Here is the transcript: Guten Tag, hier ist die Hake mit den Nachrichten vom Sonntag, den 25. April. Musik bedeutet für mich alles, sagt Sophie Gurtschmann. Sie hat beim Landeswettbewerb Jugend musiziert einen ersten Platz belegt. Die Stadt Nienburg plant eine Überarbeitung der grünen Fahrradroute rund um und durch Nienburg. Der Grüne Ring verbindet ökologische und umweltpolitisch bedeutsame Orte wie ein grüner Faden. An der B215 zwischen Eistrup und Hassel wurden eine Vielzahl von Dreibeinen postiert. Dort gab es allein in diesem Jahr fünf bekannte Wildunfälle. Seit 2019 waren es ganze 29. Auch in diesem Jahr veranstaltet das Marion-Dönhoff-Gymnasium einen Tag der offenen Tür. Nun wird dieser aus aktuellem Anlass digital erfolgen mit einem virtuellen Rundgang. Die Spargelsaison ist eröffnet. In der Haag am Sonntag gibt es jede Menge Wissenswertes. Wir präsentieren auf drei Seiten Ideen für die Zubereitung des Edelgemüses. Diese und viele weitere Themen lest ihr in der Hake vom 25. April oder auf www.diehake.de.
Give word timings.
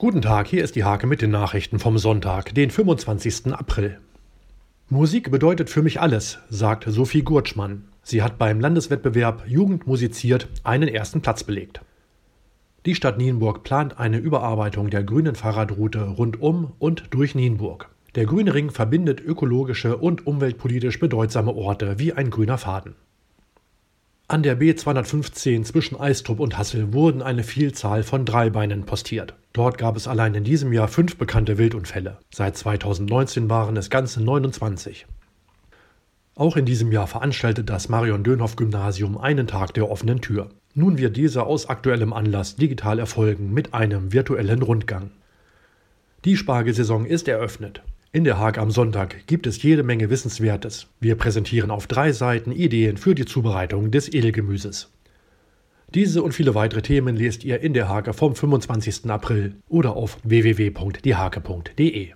Guten 0.00 0.22
Tag, 0.22 0.46
hier 0.46 0.62
ist 0.62 0.76
die 0.76 0.84
Hake 0.84 1.08
mit 1.08 1.22
den 1.22 1.32
Nachrichten 1.32 1.80
vom 1.80 1.98
Sonntag, 1.98 2.54
den 2.54 2.70
25. 2.70 3.52
April. 3.52 3.98
Musik 4.88 5.32
bedeutet 5.32 5.70
für 5.70 5.82
mich 5.82 6.00
alles, 6.00 6.38
sagt 6.48 6.84
Sophie 6.86 7.24
Gurtschmann. 7.24 7.82
Sie 8.04 8.22
hat 8.22 8.38
beim 8.38 8.60
Landeswettbewerb 8.60 9.42
Jugend 9.48 9.88
musiziert 9.88 10.46
einen 10.62 10.86
ersten 10.86 11.20
Platz 11.20 11.42
belegt. 11.42 11.80
Die 12.86 12.94
Stadt 12.94 13.18
Nienburg 13.18 13.64
plant 13.64 13.98
eine 13.98 14.18
Überarbeitung 14.18 14.88
der 14.88 15.02
grünen 15.02 15.34
Fahrradroute 15.34 16.02
rund 16.02 16.40
um 16.40 16.74
und 16.78 17.06
durch 17.10 17.34
Nienburg. 17.34 17.88
Der 18.14 18.24
Grüne 18.24 18.54
Ring 18.54 18.70
verbindet 18.70 19.20
ökologische 19.20 19.96
und 19.96 20.28
umweltpolitisch 20.28 21.00
bedeutsame 21.00 21.52
Orte 21.52 21.98
wie 21.98 22.12
ein 22.12 22.30
grüner 22.30 22.58
Faden. 22.58 22.94
An 24.30 24.42
der 24.42 24.60
B215 24.60 25.64
zwischen 25.64 25.98
Eistrup 25.98 26.38
und 26.38 26.58
Hassel 26.58 26.92
wurden 26.92 27.22
eine 27.22 27.42
Vielzahl 27.42 28.02
von 28.02 28.26
Dreibeinen 28.26 28.84
postiert. 28.84 29.32
Dort 29.54 29.78
gab 29.78 29.96
es 29.96 30.06
allein 30.06 30.34
in 30.34 30.44
diesem 30.44 30.70
Jahr 30.70 30.88
fünf 30.88 31.16
bekannte 31.16 31.56
Wildunfälle. 31.56 32.18
Seit 32.30 32.54
2019 32.58 33.48
waren 33.48 33.78
es 33.78 33.88
ganze 33.88 34.22
29. 34.22 35.06
Auch 36.34 36.58
in 36.58 36.66
diesem 36.66 36.92
Jahr 36.92 37.06
veranstaltet 37.06 37.70
das 37.70 37.88
Marion-Dönhoff-Gymnasium 37.88 39.16
einen 39.16 39.46
Tag 39.46 39.72
der 39.72 39.90
offenen 39.90 40.20
Tür. 40.20 40.50
Nun 40.74 40.98
wird 40.98 41.16
dieser 41.16 41.46
aus 41.46 41.70
aktuellem 41.70 42.12
Anlass 42.12 42.54
digital 42.54 42.98
erfolgen 42.98 43.54
mit 43.54 43.72
einem 43.72 44.12
virtuellen 44.12 44.60
Rundgang. 44.60 45.10
Die 46.26 46.36
Spargelsaison 46.36 47.06
ist 47.06 47.28
eröffnet. 47.28 47.80
In 48.10 48.24
der 48.24 48.38
Haag 48.38 48.56
am 48.56 48.70
Sonntag 48.70 49.26
gibt 49.26 49.46
es 49.46 49.62
jede 49.62 49.82
Menge 49.82 50.08
Wissenswertes. 50.08 50.86
Wir 50.98 51.14
präsentieren 51.14 51.70
auf 51.70 51.86
drei 51.86 52.12
Seiten 52.12 52.52
Ideen 52.52 52.96
für 52.96 53.14
die 53.14 53.26
Zubereitung 53.26 53.90
des 53.90 54.10
Edelgemüses. 54.10 54.90
Diese 55.94 56.22
und 56.22 56.32
viele 56.32 56.54
weitere 56.54 56.80
Themen 56.80 57.16
lest 57.16 57.44
ihr 57.44 57.60
in 57.60 57.74
der 57.74 57.90
Hake 57.90 58.14
vom 58.14 58.34
25. 58.34 59.10
April 59.10 59.56
oder 59.68 59.94
auf 59.94 60.16
www.diehake.de. 60.22 62.06